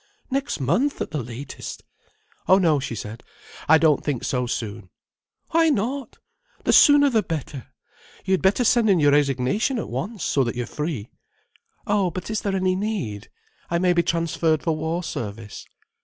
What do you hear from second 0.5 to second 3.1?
month, at the latest." "Oh no," she